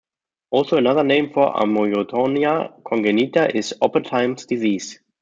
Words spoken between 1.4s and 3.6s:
amyotonia congenita